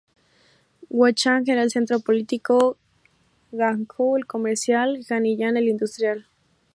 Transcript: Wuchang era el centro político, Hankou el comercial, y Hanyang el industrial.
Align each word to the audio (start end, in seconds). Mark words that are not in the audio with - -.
Wuchang 0.89 1.47
era 1.47 1.61
el 1.61 1.69
centro 1.69 1.99
político, 1.99 2.75
Hankou 3.55 4.17
el 4.17 4.25
comercial, 4.25 4.97
y 4.99 5.13
Hanyang 5.13 5.57
el 5.57 5.69
industrial. 5.69 6.25